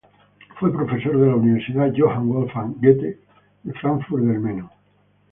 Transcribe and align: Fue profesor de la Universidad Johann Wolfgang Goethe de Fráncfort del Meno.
Fue 0.59 0.73
profesor 0.73 1.15
de 1.15 1.27
la 1.27 1.35
Universidad 1.35 1.93
Johann 1.95 2.27
Wolfgang 2.27 2.73
Goethe 2.81 3.19
de 3.61 3.73
Fráncfort 3.73 4.23
del 4.23 4.39
Meno. 4.39 4.71